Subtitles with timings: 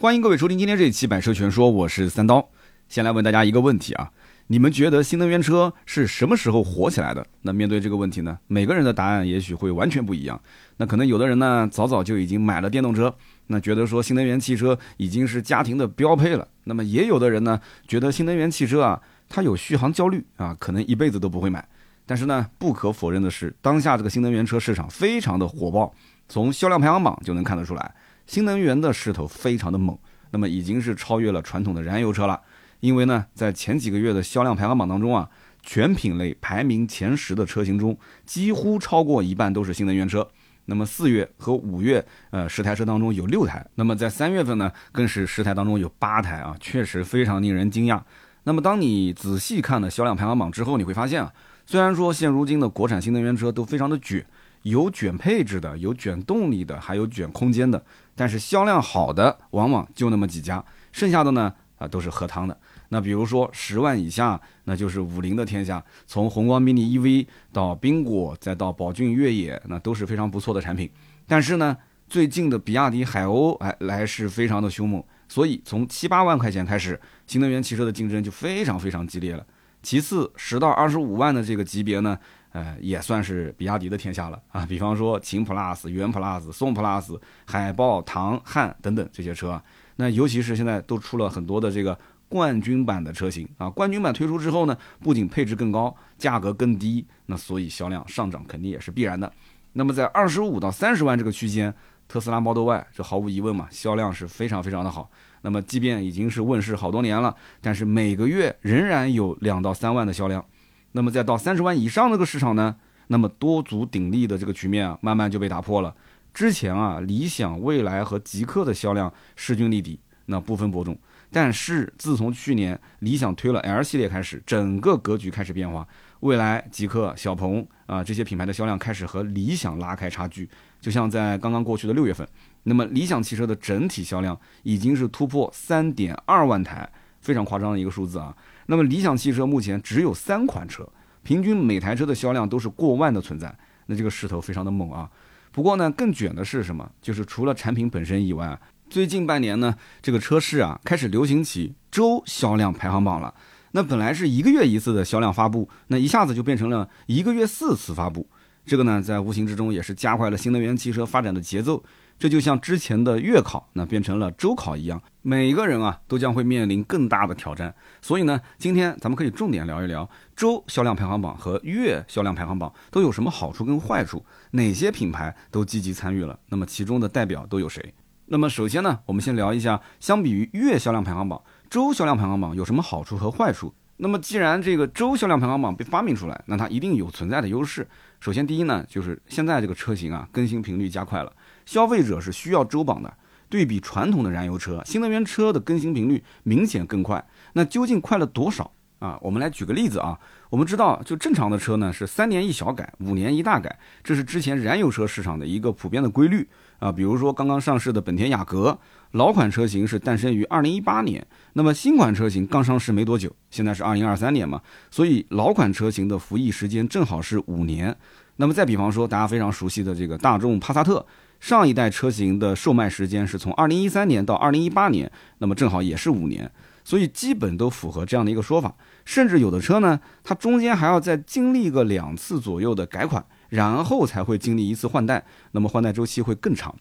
[0.00, 2.48] 欢迎各位收听今天这一期《百车全说》，我是三刀。
[2.88, 4.10] 先来问大家一个问题啊，
[4.46, 7.22] 你们觉得新能源车是什么时候火起来的？
[7.42, 10.40] 那面对这个问题呢，每个人的答案也许会完全不一样。
[10.78, 13.14] 那可能有的人呢，早早就已经买了电动车，
[13.48, 16.48] 那觉得说新能源汽车已经是家庭的标配了。
[16.64, 18.98] 那么也有的人呢，觉得新能源汽车啊，
[19.28, 21.68] 它有续航焦虑啊，可能一辈子都不会买。
[22.06, 25.92] 但是呢，不可否认的是，当下这个新能源车市场非常的火爆，
[26.26, 27.94] 从销量排行榜就能看得出来。
[28.30, 29.98] 新能源的势头非常的猛，
[30.30, 32.40] 那么已经是超越了传统的燃油车了。
[32.78, 35.28] 因为呢，在前几个月的销量排行榜当中啊，
[35.64, 40.24] 全品类排名前十的车型中，几乎超过一半都是新能源车。
[40.66, 43.66] 那么四月和五月，呃，十台车当中有六台。
[43.74, 48.00] 那么在三月份呢，更是十台当中有八台啊，确实非常令人惊讶。
[48.44, 51.32] 那么当你仔细看了销量排行榜之后，你会发现啊，
[51.66, 54.24] 虽然说现如今的国产新能源车都非常的卷，
[54.62, 57.82] 有卷配置的，有卷动力的，还有卷空间的。
[58.14, 62.58] 但是销量好的往往就那么几家，剩下的呢啊都是喝汤的。
[62.90, 65.82] 那比如说十万以下，那就是五菱的天下。
[66.06, 70.90] 从宏光 mini EV 到缤果，再到宝骏越野，那都是非常不错的产品。
[71.26, 71.76] 但是呢，
[72.08, 79.46] 最近的比亚迪海鸥哎来势非常的凶猛，所以从七八万块钱开始，新能源汽车的竞争就非常非常激烈了。
[79.82, 82.18] 其次，十到二十五万的这个级别呢。
[82.52, 84.66] 呃，也算是比亚迪的天下了 啊！
[84.66, 89.62] 比方说秦 PLUS、元 PLUS、宋 PLUS、海豹、唐、汉等等这些车，
[89.96, 91.96] 那尤其是现在都出了很多的这个
[92.28, 93.70] 冠军版的车型啊。
[93.70, 99.32] 冠军版推出之后呢，不仅配置更高，价格更低，那所以销量上涨肯定也是必然的。
[99.74, 101.72] 那么在二十五到三十万这个区间，
[102.08, 105.08] 特斯拉 Model Y 这毫无疑问嘛，销量是非常非常的好。
[105.42, 110.44] 那么即便已经是问世好多年了，但是每个月仍然有两到三万的销量。
[110.92, 112.76] 那么再到三十万以上这个市场呢，
[113.08, 115.94] 那么多足鼎立的这个局面啊，慢慢就被打破了。
[116.32, 120.96] 之前啊，理想、蔚来和极客的销量势均力敌，那不分伯仲。
[121.32, 125.86] 但是自从去年理想推了 L 系列开始，整个格局开始变化，
[126.20, 130.48] 蔚来、极客、小鹏啊这些品牌的销量开始和理想拉开差距。
[130.80, 132.26] 就像在刚刚过去的六月份，
[132.64, 136.90] 那么理想汽车的整体销量已经是突破三点二万台，
[137.20, 138.34] 非常夸张的一个数字啊。
[138.70, 140.88] 那么理想汽车目前只有三款车，
[141.24, 143.52] 平均每台车的销量都是过万的存在，
[143.86, 145.10] 那这个势头非常的猛啊。
[145.50, 146.88] 不过呢，更卷的是什么？
[147.02, 148.56] 就是除了产品本身以外，
[148.88, 153.34] 最近半年呢，这个车市啊开始流行起周销量排行榜了。
[153.72, 158.24] 那本来是一个月一次的销量发布，那一下子就变成了一个月四次发布。
[158.64, 161.82] 这个呢，在无形之中也是加快了新能源汽车发展的节奏。
[162.20, 167.74] 这就像之前的月考那变成了周考一样，每一个人啊都将会面临更大的挑战。
[168.02, 177.94] 所以呢，今天咱们可以重点聊一聊周销量排行榜和月销量排行榜都有什么好处跟坏处，哪些品牌都积极参与了，那么其中的代表都有谁？
[178.26, 183.72] 那么首先呢，我们先聊一下，相比于月销量排行榜，周销量排行榜有什么好处和坏处？
[184.02, 187.86] 那么既然这个周销量排行榜被发明出来，那它一定有存在的优势。
[188.18, 191.30] 首先第一呢，就是现在这个车型啊更新频率加快了。
[191.66, 193.12] 消费者是需要周榜的，
[193.50, 197.22] 对比传统的燃油车，新能源车的更新频率明显更快。
[197.52, 199.18] 那究竟快了多少啊？
[199.20, 200.18] 我们来举个例子啊。
[200.48, 206.48] 我们知道，就正常的车呢是三年一小改，五年一大改，这是之前燃油车市场的一个普遍的规律
[206.80, 206.90] 啊。
[206.90, 208.76] 比如说刚刚上市的本田雅阁，
[209.12, 214.60] 老款车型是诞生于二零一八年，那么新款车型刚上市没多久，现在是二零二三年嘛，
[214.90, 217.96] 所以老款车型的服役时间正好是五年。
[218.36, 221.06] 那么再比方说，大家非常熟悉的这个大众帕萨特。
[221.40, 226.50] 上一代车型的售卖时间是从二零一三年到二零一八年，那么正好也是五年，
[226.84, 228.74] 所以基本都符合这样的一个说法。
[229.06, 236.74] 甚至有的车呢，它中间还要再经历个两次左右的改款，然后才会经历一次换代，那么换代周期会更长。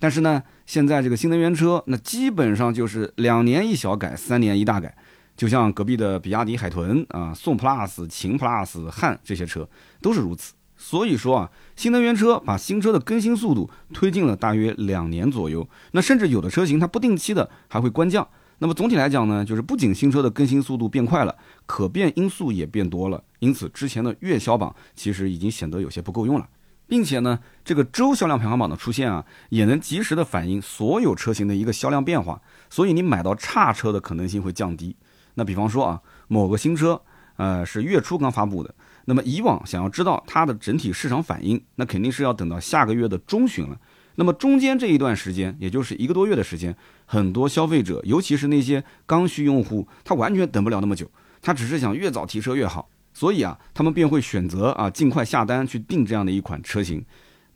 [0.00, 4.94] 但是呢，现在这个新能源车，那基本上就是两年一小改，三年一大改。
[5.36, 9.68] 就像隔壁的比亚迪海豚啊、宋 PLUS、秦 PLUS、汉这些车
[10.00, 10.54] 都是如此。
[10.76, 18.26] 所以说啊，新能源车把新车的更新速度推进了大约两年左右，那甚至有的车型它不定期的还会官降。
[18.58, 21.36] 那么总体来讲呢，就是不仅新车的更新速度变快了，
[21.66, 23.22] 可变因素也变多了。
[23.40, 26.48] 因此之前的月销榜其实已经显得有些不够用了，
[26.86, 32.40] 并且呢，这个周销量排行榜的出现啊，也能及时的反映所有车型的一个销量变化，
[32.70, 34.96] 所以你买到差车的可能性会降低。
[35.34, 37.02] 那比方说啊，某个新车，
[37.36, 38.72] 呃，是月初刚发布的。
[39.06, 43.78] 那么以往想要知道它的整体市场反应，那肯定是要等到下个月的中旬了。
[44.16, 46.76] 那么中间这一段时间，也就是一个多月的时间，
[47.06, 51.10] 很多消费者，尤其是那些刚需用户，他完全等不了那么久，
[51.42, 52.88] 他只是想越早提车越好。
[53.12, 57.04] 所以啊，他们便会选择啊尽快下单去订这样的一款车型。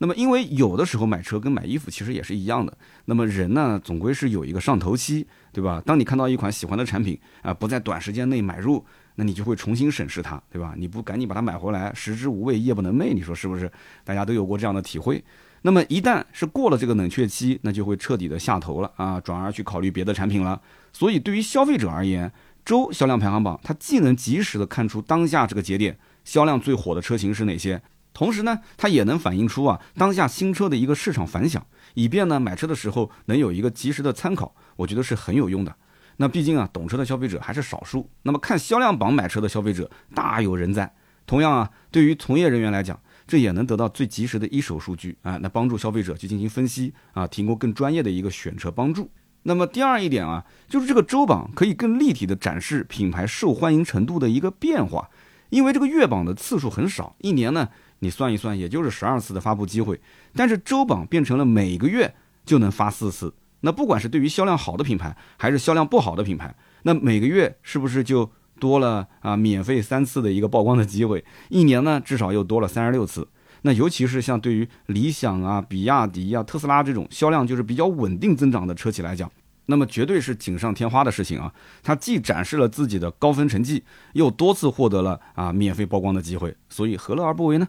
[0.00, 2.78] 那么，因为有的时候买车跟买衣服其实也是一样的。
[3.06, 5.82] 那么人呢，总归是有一个上头期，对吧？
[5.84, 8.84] 当你看到一款喜欢的产品啊，不在短时间内买入，
[9.16, 10.75] 那你就会重新审视它，对吧？
[10.76, 13.69] 你不赶紧把它买回来，食之无味，夜不能寐，你说是不是？
[14.05, 15.25] 大家都有过这样的体会。
[15.62, 20.60] 那么一旦是过了这个冷却期，那就会彻底的下头了啊，转而去考虑别的产品了。
[20.93, 22.32] 所以对于消费者而言，
[22.64, 27.81] 周销量排行榜它既能及时的看出当下这个节点销量最火的车型是哪些。
[28.14, 31.64] 同时呢，它也能反映出啊当下新车的一个市场反响，
[31.94, 35.75] 以便呢买车的时候能有一个及时的参考，我觉得是很有用的。
[36.16, 40.93] 那毕竟啊懂车的消费者还是少数，那么看销量榜买车的消费者大有人在。
[41.26, 42.99] 同样啊，对于从业人员来讲，
[43.29, 49.09] 这也能得到最及时的一手数据啊，那帮助消费者去进行分析啊，提供更专业的一个选车帮助。
[49.43, 55.09] 那么第二一点啊，就是这个周榜可以更立体的展示品牌受欢迎程度的一个变化，
[55.51, 57.69] 因为这个月榜的次数很少，一年呢。
[58.01, 60.01] 你算一算，也就是十二次的发布机会，
[60.33, 62.15] 但是周榜变成了每个月
[62.47, 63.35] 就能发四次。
[63.63, 66.55] 那不管是对于销量好的品牌，还是销量不好的品牌，
[66.85, 69.37] 那每个月是不是就多了啊？
[69.37, 73.26] 免费三次的一个曝光的机会，一年呢至少又多了三十六次。
[73.62, 79.28] 那尤其是像对于理想啊、比亚迪啊、特斯拉这种销量就是比较稳定增长的车企来讲，
[79.66, 81.52] 那么绝对是锦上添花的事情啊！
[81.82, 83.82] 它既展示了自己的高分成绩，
[84.12, 87.66] 又多次获得了啊免费曝光的机会，所以何乐而不为呢？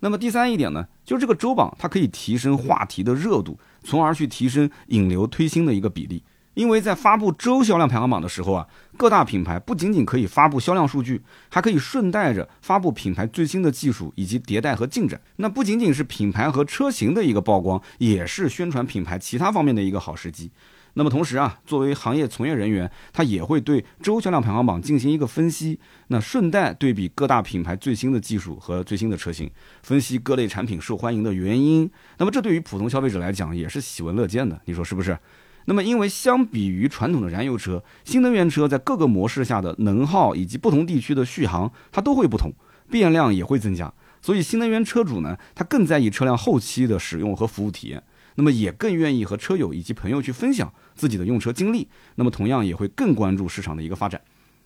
[0.00, 6.22] 那么第三一点呢，就是这个周榜它可以提升话题的热度，从而去提升引流推新的一个比例。
[6.56, 8.66] 因为在发布周销量排行榜的时候啊，
[8.96, 11.20] 各大品牌不仅仅可以发布销量数据，
[11.50, 15.20] 还可以顺带着发布品牌最新的技术以及迭代和进展。
[15.36, 20.50] 那不仅仅是品牌和车型的一个曝光，也是宣传品牌其他方面的一个好时机。
[20.94, 29.50] 那么同时啊，作为行业从业人员，他也会对周销量排行榜进行一个分析，那顺带对比各大品牌最新的技术和最新的车型，
[29.82, 31.90] 分析各类产品受欢迎的原因。
[32.16, 35.18] 那么这对于普通消费者来讲也是喜闻乐见的，你说是不是？
[35.66, 42.50] 那么因为相比于传统的燃油车，新能源车在各个模式下的能耗以及不同地区的续航，它都会不同，
[42.90, 43.92] 变量也会增加，
[44.22, 48.02] 所以新能源车主呢，他更在意车辆后期的使用和服务体验。
[48.38, 54.20] 那么也更愿意和车友以及朋友去分享自己的用车经历，那么同样也会更关注市场的一个发展。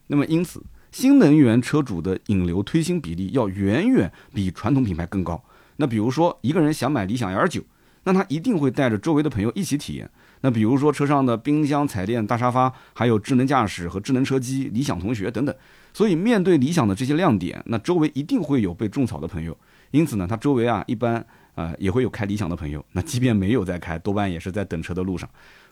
[0.08, 0.60] 那么因此，
[0.90, 5.40] 新能源车主的引流推新比例要远远比传统品牌更高。
[5.76, 7.62] 那比如说一个人想买理想 L 九，
[8.02, 10.10] 那他一定会带着周围的朋友一起体验。
[10.42, 15.54] 那比如说车上的冰箱、彩电、大沙发，还有智能驾驶和智能车机、理想同学等等。
[15.92, 19.56] 所以面对理想的这些亮点，那周围一定会有被种草的朋友。
[19.90, 21.24] 因此呢，他周围啊一般。
[21.56, 25.28] 呃，也会有开理想的朋友，那即便没有在开，多半也是在等车的路上。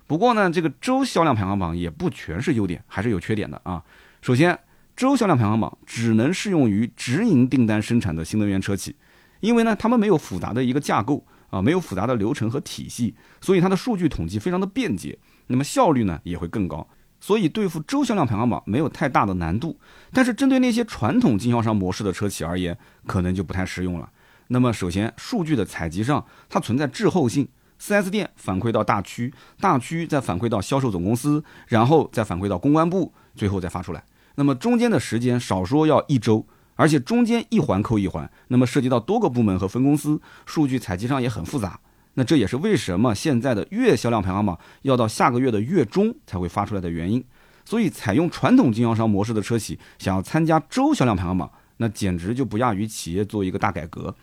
[0.07, 3.83] 不过呢，这个周销量排行榜也不全是优点，还是有缺点的啊。
[4.21, 4.59] 首先，
[4.97, 8.97] 周销量排行榜只能适用于直营订单生产的新能源车企，
[9.41, 16.87] 因为呢，他们没有复杂的一个架构啊，没有复杂的流程和体系，所以它的数据统计非常的便捷，那么效率呢也会更高，
[17.21, 19.79] 所以对付周销量排行榜没有太大的难度。
[20.13, 24.11] 但是针对那些传统经销商模式的车企而言，可能就不太适用了。
[24.49, 27.47] 那么，首先，数据的采集上它存在滞后性
[27.81, 34.03] ，4S 店反馈到大区，大区再反馈到销售总公司，然后再反馈到公关部，最后再发出来。
[34.37, 36.47] 那么中间的时间少说要一周，
[36.79, 41.81] 而且中间一环扣一环，那么涉及到多个部门和分公司，数据采集上也很复杂。
[42.15, 47.23] 那这也是为什么现在的月销量排行榜要到下个月的月中才会发出来的原因。
[47.65, 54.15] 所以，采用传统经销商模式的车企想要参加周销量排行榜，那简直就不亚于企业做一个大改革。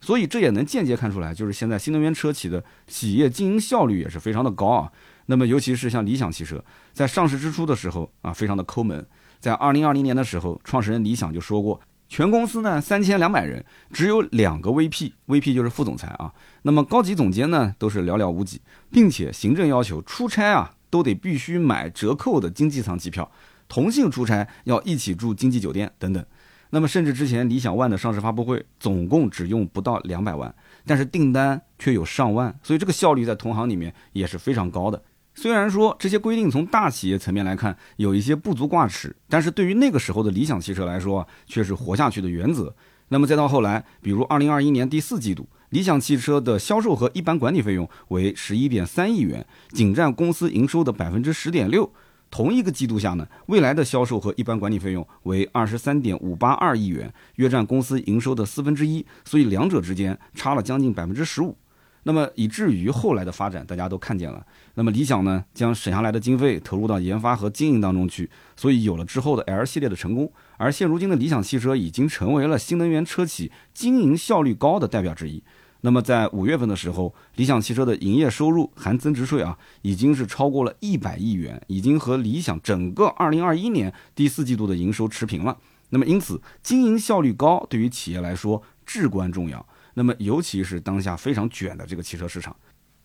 [0.00, 4.92] 所以这也能间接看出来，就是现在新能源车企的企业经营效率也是非常的高啊。
[5.26, 9.04] 那么尤其是像理想汽车，在上市之初的时候啊，非常的抠门。
[9.40, 16.32] 在二零二零年的时候，创始人李想就说过，全公司呢三千两百人，只有两个 VP，VP 就是副总裁啊。
[16.62, 23.30] 那么高级总监呢都是寥寥无几，并且行政要求出差啊都得必须买折扣的经济舱机票，
[23.68, 26.24] 同性出差要一起住经济酒店等等。
[26.70, 30.52] 那么，甚至之前理想 ONE 的上市发布会，总共只用不到两百万，
[30.84, 35.00] 但是订单却有上万，所以这个效率在同行里面也是非常高的。
[35.34, 42.74] 虽然说这些规定从大企业层面来看有一些不足挂齿，但是对于那个时候的理想汽车来说，却是活下去的原则。
[43.08, 51.92] 那么再到后来，比如二零二一年第四季度，理想汽车的销售和一般管理费用为十一点三亿元，仅占公司营收的百分之十点六。
[52.30, 61.56] 同一个季度下呢，未来的销售和一般管理费用为二十三点五八二亿元，约占公司营收的四分之一，所以两者之间差了将近百分之十五。
[62.04, 64.46] 那么以至于后来的发展，大家都看见了。
[64.74, 70.30] 那么理想呢，将省下来的经费投入到研发和经营当中去，所以有了之后的 L 系列的成功。
[70.56, 75.42] 而现如今的理想汽车已经成为了新能源车企经营效率高的代表之一。
[75.80, 85.56] 那么在五月份的时候，理想汽车的营业收入含增值税啊，已经是超过了一百亿元，已经和理想整个二零二一年第四季度的营收持平了。
[85.90, 89.64] 那么因此，经营效率高对于企业来说至关重要。
[89.94, 92.54] 那么尤其是当下非常卷的这个汽车市场。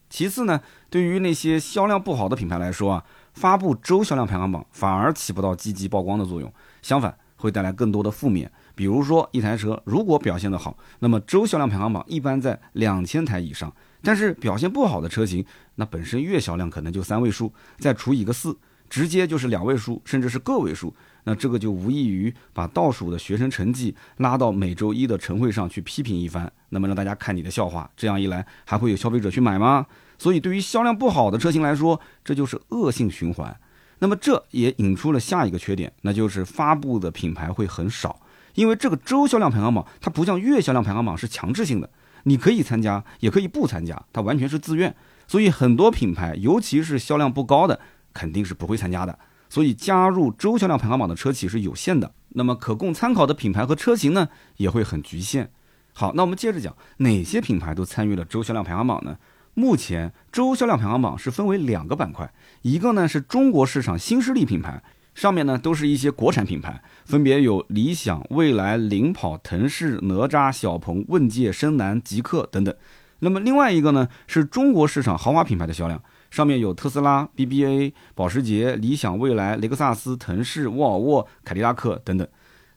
[0.09, 8.51] 其次呢，对于那些销量不好的品牌来说啊，发布周销量排行榜反而起不到积极曝光的作用，相反会带来更多的负面。
[8.73, 13.69] 比如说，一台车如果表现的好，那么周销量排行榜一般在两千台以上；
[14.01, 18.57] 但是表现不好的车型，那本身月销量可能就三位数，再除以个四，
[18.89, 20.93] 直接就是两位数，甚至是个位数。
[21.25, 27.89] 那这个就无异于把倒数的学生成绩拉到每周一的晨会上去批评一番，那么让大家看你的笑话。
[27.95, 29.85] 这样一来，还会有消费者去买吗？
[30.17, 33.55] 所以，对于销量不好的车型来说，这就是恶性循环。
[33.99, 38.21] 那么，这也引出了下一个缺点，那就是发布的品牌会很少。
[38.55, 41.89] 因为这个周销量排行榜，它不像月销量排行榜是强制性的，
[42.23, 44.93] 你可以参加，也可以不参加，它完全是自愿。
[45.27, 47.79] 所以，很多品牌，尤其是销量不高的，
[48.13, 49.17] 肯定是不会参加的。
[49.49, 52.11] 所以，加入周销量排行榜的车企是有限的。
[52.29, 55.51] 那么，可供参考的品牌和车型呢，也会很局限。
[55.93, 59.17] 好，那我们接着讲，哪些品牌都参与了周销量排行榜呢？
[59.55, 64.81] 目前周销量排行榜是分为两个板块，一个呢是中国市场新势力品牌，
[65.15, 72.73] 上面呢都是一些国产品牌，分别有理想、蔚来、领跑、腾势、哪吒、小鹏、问界、深蓝、极客等等。
[73.21, 82.27] 那么另外一个呢是中国市场豪华品牌的销量，上面有特斯拉、BBA、保时捷、理想、蔚来、雷克萨斯、腾势、沃尔沃、凯迪拉克等等。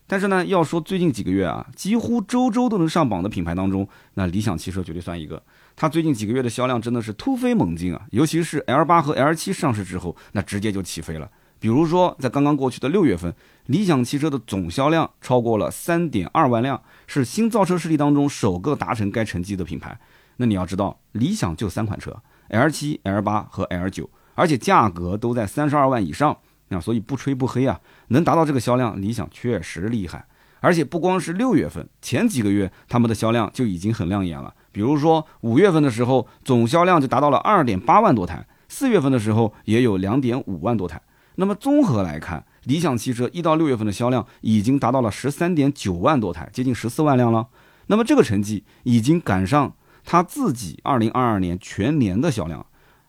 [0.05, 5.41] 但是呢，要说最近几个月啊，几乎周周都能上榜的品牌当中，那理想汽车绝对算一个。
[5.75, 8.01] 它最近几个月的销量真的是突飞猛进啊！
[8.11, 11.31] 尤其是 L 八和 L 七上市之后，那直接就起飞了。
[11.57, 13.33] 比如说，在刚刚过去的六月份，
[13.67, 19.97] 理想汽车的总销量超过了三点二万辆，是新造车势力当中首个达成该成绩的品牌。
[20.35, 22.15] 那你要知道，理想就三款车
[22.53, 26.37] ：L 七、L 八和 L 九，而且价格都在三十二万以上。
[26.69, 30.25] 那所以不吹不黑啊，能达到这个销量，理想确实厉害。
[30.59, 34.53] 而且不光是六月份，前几个月他们的销量就已经很亮眼了。
[34.71, 38.37] 比如说五月份的时候，总销量就达到了二点八万多台；
[38.69, 41.01] 四月份的时候也有两点五万多台。
[41.35, 47.47] 那么综合来看，理想汽车一到六月份的销量已经达到了十三点九万多台，接近十四万辆了。
[47.87, 52.65] 那么这个成绩已经赶上他自己二零二二年全年的销量，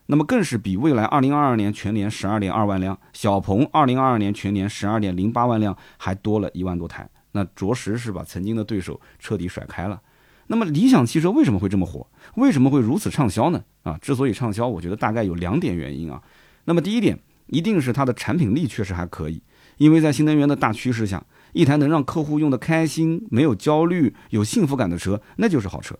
[0.07, 7.09] 那么更是比未来二零二二年全年十二点二万辆，小鹏二零二二年全年十二点零八万辆还多了一万多台。
[7.31, 10.01] 那着实是把曾经的对手彻底甩开了。
[10.47, 12.07] 那么理想汽车为什么会这么火？
[12.35, 13.63] 为什么会如此畅销呢？
[13.83, 16.21] 啊，之所以畅销，我觉得大概有两点原因啊。
[16.65, 19.41] 那么第一点，一定是它的产品力确实还可以，
[19.77, 25.97] 因为在新能源的大趋势下，一台能让客户用的开心、没有焦虑、有幸福感的车，那就是好车。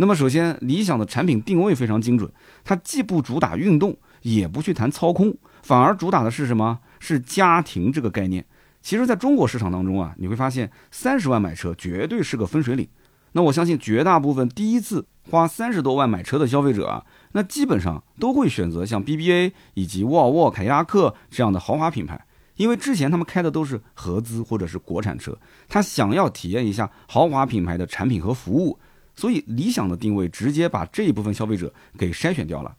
[0.00, 2.30] 那么首先，理想的产品定位非常精准，
[2.64, 6.78] 它既不主打运动，也不去谈操控，反而主打的是什么？
[7.00, 8.46] 是家庭这个概念。
[8.80, 12.88] 其实，在中国市场当中啊，你会发现三十万买车绝对是个分水岭。
[13.32, 22.24] 那我相信绝大部分第一次花三十多万买车的消费者啊，那基本上都会选择像 BBA 以及沃尔沃、凯迪拉克这样的豪华品牌，
[22.54, 25.36] 因为之前他们开的都是合资或者是国产车，
[25.68, 28.78] 他想要体验一下豪华品牌的产品和服务，
[29.18, 32.76] 所以理想的定位直接把这一部分消费者给筛选掉了。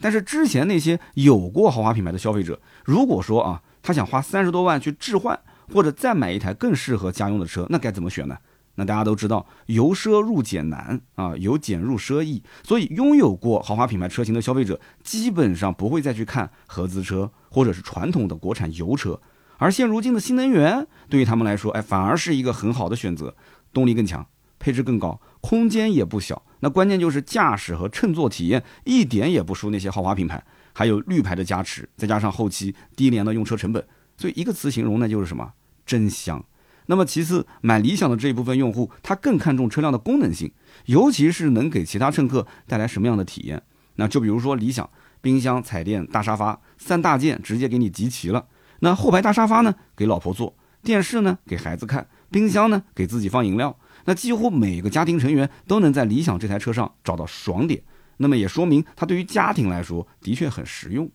[0.00, 5.36] 但是之前那些有过豪华品牌的消费者，如果说啊，他想花三十多万去置换，
[5.72, 8.38] 或者再买一台更适合家用的车，那该怎么选呢？
[8.76, 12.40] 那大家都知道，由奢入俭难啊，由俭入奢易。
[12.62, 19.20] 所以，拥有过豪华品牌车型的消费者，基本上不会再去看合资车或者是传统的国产油车。
[19.58, 23.34] 而现如今的新能源，对于他们来说，哎，反而是一个很好的选择，
[23.72, 24.24] 动力更强，
[24.60, 26.40] 配置更高，空间也不小。
[26.60, 30.40] 那关键就是驾驶和乘坐体验一点也不输那些豪华品牌，
[30.72, 33.84] 还有绿牌的加持，再加上后期低廉的用车成本，
[34.16, 35.52] 所以一个词形容呢，就是什么？
[35.84, 36.44] 真香。
[36.86, 40.52] 那么其次，买理想的这一部分用户，他更看重车辆的功能性，
[40.86, 43.62] 尤其是能给其他乘客带来什么样的体验。
[43.94, 44.88] 那就比如说理想
[45.20, 48.46] 冰箱、彩电、大沙发三大件直接给你集齐了。
[48.80, 53.76] 那后排大沙发呢，给老婆坐；电视呢，给孩子看；冰箱呢，给自己放饮料。
[54.04, 57.82] 那几乎每个家庭成员都能在理想这台车上找到爽点。
[58.16, 61.10] 那么也说明它对于家庭来说的确很实用。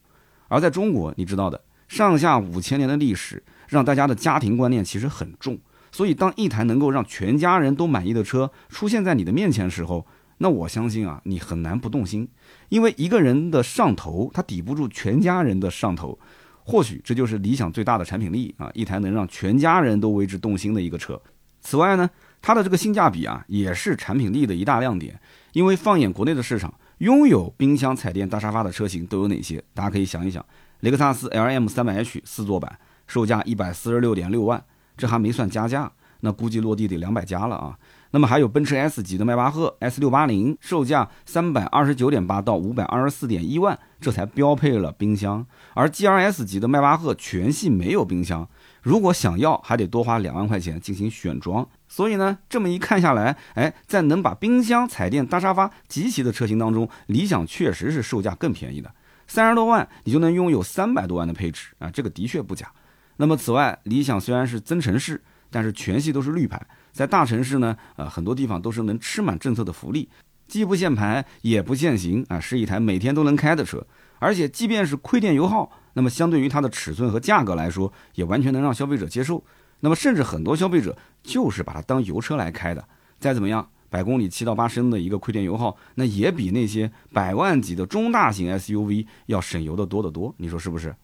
[0.48, 3.44] 而在中国，你知道的，上下五千年的历史。
[3.68, 5.58] 让大家的家庭观念其实很重，
[5.92, 10.06] 所以当一台能够让全家人都满意的车出现在你的面前的时候，
[10.38, 12.30] 那我相信啊，你很难不动心，
[12.70, 16.20] 因为一个人的上头，他抵不住全家人的上头。
[16.63, 21.20] 或许这就是理想最大的产品力啊，一台能让全家人都为之动心的一个车。
[21.60, 22.08] 此外呢，
[22.45, 25.19] 它的这个性价比啊，也是产品力的一大亮点。
[25.53, 29.63] 因为放眼国内的市场，拥有冰箱、彩电、大沙发的车型都有哪些？
[29.73, 30.45] 大家可以想一想。
[30.81, 34.63] 雷克萨斯 LM 300h 四座版，售价一百四十六点六万，
[34.95, 37.79] 这还没算加价，那估计落地得两百加了啊。
[38.11, 45.43] 那么还有奔驰 S 级的迈巴赫 S 六八零，售价三百二十九点八到五百二十四点一万，这才标配了冰箱。
[45.73, 48.47] 而 GRS 级的迈巴赫全系没有冰箱，
[48.86, 51.68] 如果想要还得多花两万块钱进行选装。
[51.88, 58.94] 所以呢，这么一看下来，哎，在能把冰箱、彩电、大沙发集齐的车型当中，理想确实是售价更便宜的，
[59.25, 62.72] 三十多万你就能拥有三百多万的配置啊，这个的确不假。
[63.18, 66.62] 那么此外，理想虽然是增程式，但是全系都是绿牌。
[66.92, 70.08] 在大城市呢，呃，很多地方都是能吃满政策的福利，
[70.48, 73.84] 既不限牌也不限行啊，是一台每天都能开的车。
[74.19, 79.43] 而且即便是亏电油耗，那么相对于它的尺寸和价格来说，也完全能让消费者接受。
[79.81, 82.88] 那么甚至很多消费者就是把它当油车来开的。
[83.19, 90.34] 再怎么样，百公里七到八升的一个亏电油耗，那也比那些百万级的中大型 SUV 要省油的多得多。
[90.38, 90.95] 你说是不是？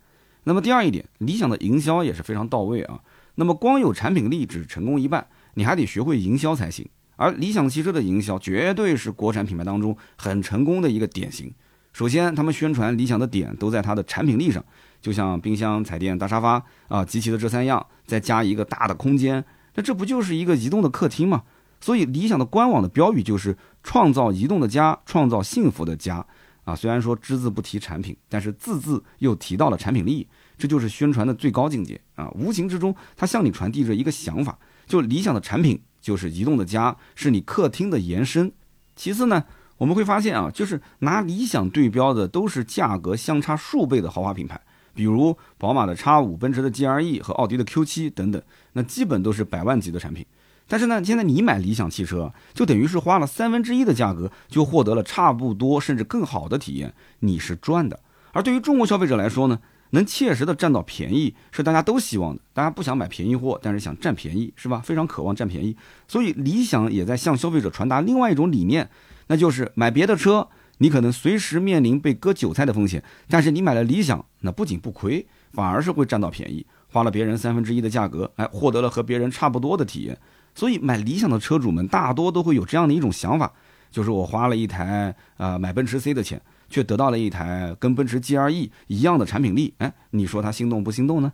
[0.44, 3.00] 那么第二一点，理想的营销也是非常到位啊。
[3.36, 5.28] 那么光有产品力只成功一半。
[5.54, 6.88] 你还得学会营销才行，
[7.18, 11.54] 而理想汽车的营销绝对是国产品牌当中很成功的一个典型。
[11.94, 14.64] 首先，他们宣传理想的点都在它的产品力上，
[15.02, 19.44] 就像冰箱、彩电、大沙发啊，集齐的这三样，再加一个大的空间，
[19.76, 21.44] 那这不就是一个移动的客厅吗？
[21.82, 26.26] 所以，理想的官网的标语就是“创造移动的家，创造幸福的家”。
[26.64, 30.28] 啊，虽然说只字不提产品，但是字字又提到了产品力，
[30.60, 32.30] 这就是宣传的最高境界啊！
[32.36, 34.58] 无形之中，它向你传递着一个想法。
[34.86, 38.52] 就理想的产品就是移动的家，是你客厅的延伸。
[38.96, 39.44] 其次呢，
[39.82, 44.62] 我们会发现啊，就是拿理想对标的都是价格相差数倍的豪华品牌，
[44.94, 48.40] 比如宝马的 X 五、奔驰的 GLE 和奥迪的 Q 七等等，
[48.74, 50.24] 那基本都是百万级的产品。
[50.68, 58.00] 但是呢，现在你买理想汽车，就等于是花了三分之一的价格，就获得了差不多甚至更好的体验，你是赚的。
[58.34, 59.58] 而对于中国消费者来说呢？
[59.94, 64.80] 能切实的占到便宜是大家都希望的，大家不想买便宜货，但是想占便宜，是吧？
[64.80, 65.76] 非常渴望占便宜，
[66.08, 68.90] 所以理想也在向消费者传达另外一种理念，
[69.32, 80.18] 那就是买别的车，你可能随时面临被割韭菜的风险，但是你买了理想，那不仅不亏，反而是会占到便宜，花了别人三分之一的价格，哎，获得了和别人差不多的体验。
[80.54, 83.54] 所以买理想的车主们大多都会有这样的一种想法，
[83.90, 86.42] 就是我花了一台啊买奔驰 C 的钱。
[86.72, 91.34] 却得到了一台跟奔驰 G R E 一样的产品力，哎，你说他心动不心动呢？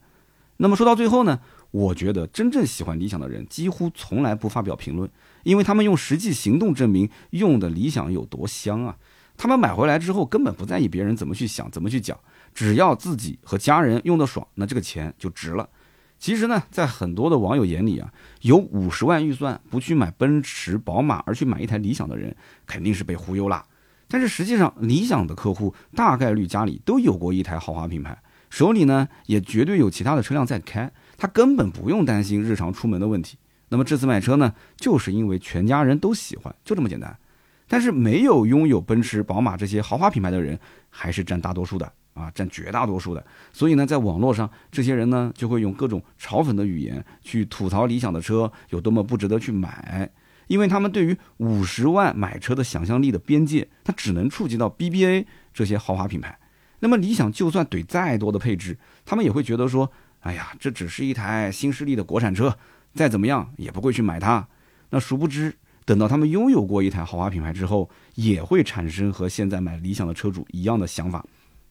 [0.58, 5.08] 那么说到最后呢，我觉得真正喜欢理想的人几乎从来不发表评论，
[5.48, 8.98] 因为他们用实际行动证明用的理想有多香啊！
[9.38, 12.20] 他们买回来之后根本不在意别人怎么去想、怎么去讲，
[12.54, 15.70] 只要自己和家人用的爽，那这个钱就值了。
[16.20, 23.64] 其实呢，在很多的网友眼里啊，有五十万预算不去买奔驰、宝马，而去买一台理想的人，肯定是被忽悠了。
[24.10, 33.38] 但是实际上，理想的客户大概率家里都有过一台豪华品牌，手里呢也绝对有其他的车辆在开，他根本不用担心日常出门的问题。
[33.70, 37.18] 那么这次买车呢，就是因为全家人都喜欢，就这么简单。
[37.68, 40.58] 但是没有拥有奔驰、宝马这些豪华品牌的人，
[40.90, 43.26] 还是占大多数的啊，占绝大多数的。
[43.52, 50.10] 所以呢，在网络上，这些人呢就会用各种嘲讽的语言去吐槽理想的车有多么不值得去买。
[50.48, 56.40] 因为他们对于五十万买车的想象力的边界，它只能触及到 BBA 这些豪华品牌。
[56.80, 62.58] 那么理想就算怼再多的配置，他们也会觉得说，哎呀，这只是一台新势力的国产车，
[62.98, 64.46] 再怎么样也不会去买它。
[64.90, 65.54] 那殊不知，
[65.86, 71.24] 等到他们拥有过一台豪华品牌之后，也会产生和现在买理想的车主一样的想法。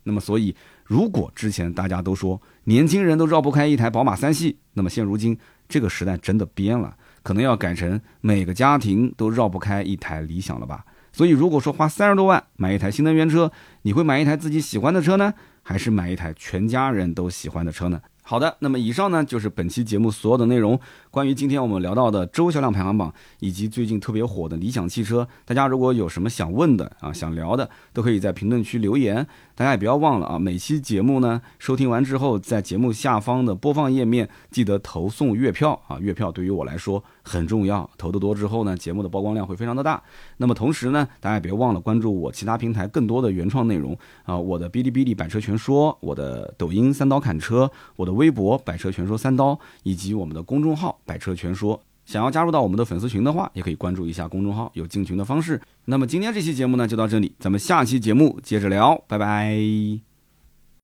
[0.04, 5.36] 那么，所以如果之前大家都说年轻人都绕不开一台宝马三系，那么现如今
[5.68, 6.96] 这个时代真的变了。
[7.24, 10.84] 可能要改成每个家庭都绕不开一台理想了吧？
[11.10, 13.50] 所以如果说花三十多万买一台新能源车，
[13.82, 18.00] 你会买一台自己喜欢的车呢，还是买一台全家人都喜欢的车呢？
[18.28, 20.76] 好的，那么以上呢就是本期节目所有的内容。
[21.12, 29.24] 关于今天我们聊到的周销量排行榜，以及最近特别火的理想汽车，大家如果有什么想问的啊、想聊的，都可以在评论区留言。
[29.54, 40.02] 大家也不要忘了啊，每期节目呢收听完之后，在节目下方的播放页面记得投送月票啊，月票对于我来说很重要，投得多之后呢，节目的曝光量会非常的大。
[40.38, 51.80] 那么同时呢，大家也别忘了关注我其他平台更多的原创内容啊，我的哔哩哔哩百车全说，我的抖音三刀砍车，我的微博百车全说三刀，以及我们的公众号百车全说。
[52.04, 55.60] 想要加入到我们的粉丝群的话，也可以关注一下公众号，有进群的方式。
[55.86, 60.05] 那么今天这期节目呢，就到这里，咱们下期节目接着聊，拜拜。